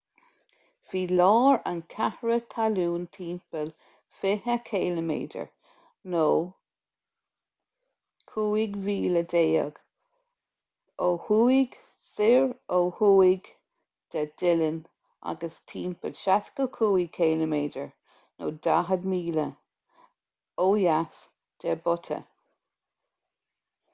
[0.91, 3.67] bhí lár an chreatha talún timpeall
[4.21, 5.11] 20 km
[8.31, 9.67] 15 mhíle
[11.09, 11.77] ó thuaidh
[12.09, 13.53] soir ó thuaidh
[14.17, 14.81] de dillon
[15.33, 17.57] agus timpeall 65 km
[18.49, 19.49] 40 míle
[20.67, 21.25] ó dheas
[21.65, 22.23] de butte